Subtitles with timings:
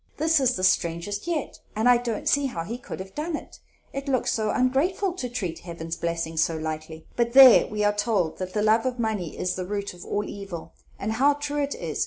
[0.17, 3.59] This is the strangest yet, and I don't see how he could have done it;
[3.93, 7.05] it looks so ongrateful to treat Heaven's blessings so lightly.
[7.15, 10.23] But there, we are told that the love of money is the root of all
[10.27, 11.99] evil, and how true it is!